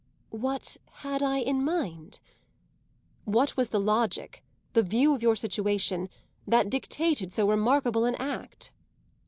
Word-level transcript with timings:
"What 0.33 0.77
had 1.05 1.21
I 1.21 1.37
in 1.41 1.63
mind?" 1.63 2.19
"What 3.25 3.55
was 3.55 3.69
the 3.69 3.79
logic 3.79 4.43
the 4.73 4.81
view 4.81 5.13
of 5.13 5.21
your 5.21 5.35
situation 5.35 6.09
that 6.47 6.71
dictated 6.71 7.31
so 7.31 7.47
remarkable 7.47 8.05
an 8.05 8.15
act?" 8.15 8.71